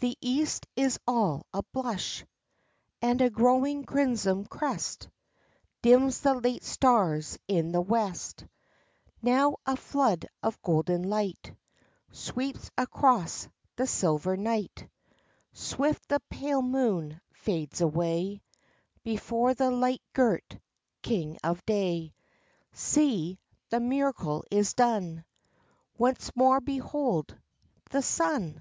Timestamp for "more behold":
26.36-27.34